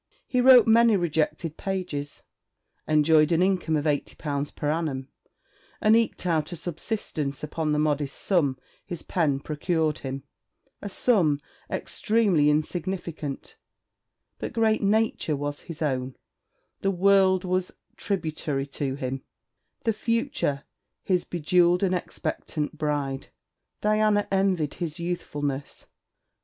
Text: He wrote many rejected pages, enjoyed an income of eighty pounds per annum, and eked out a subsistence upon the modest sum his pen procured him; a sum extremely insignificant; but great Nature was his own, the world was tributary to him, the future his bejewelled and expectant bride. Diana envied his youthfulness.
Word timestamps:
He 0.25 0.41
wrote 0.41 0.65
many 0.65 0.97
rejected 0.97 1.57
pages, 1.57 2.23
enjoyed 2.87 3.31
an 3.31 3.43
income 3.43 3.75
of 3.75 3.85
eighty 3.85 4.15
pounds 4.15 4.49
per 4.49 4.71
annum, 4.71 5.09
and 5.79 5.95
eked 5.95 6.25
out 6.25 6.51
a 6.51 6.55
subsistence 6.55 7.43
upon 7.43 7.71
the 7.71 7.77
modest 7.77 8.15
sum 8.17 8.57
his 8.83 9.03
pen 9.03 9.41
procured 9.41 9.99
him; 9.99 10.23
a 10.81 10.89
sum 10.89 11.39
extremely 11.69 12.49
insignificant; 12.49 13.57
but 14.39 14.53
great 14.53 14.81
Nature 14.81 15.35
was 15.35 15.59
his 15.59 15.83
own, 15.83 16.15
the 16.79 16.89
world 16.89 17.45
was 17.45 17.71
tributary 17.95 18.65
to 18.65 18.95
him, 18.95 19.21
the 19.83 19.93
future 19.93 20.63
his 21.03 21.25
bejewelled 21.25 21.83
and 21.83 21.93
expectant 21.93 22.75
bride. 22.75 23.27
Diana 23.81 24.27
envied 24.31 24.73
his 24.73 24.99
youthfulness. 24.99 25.85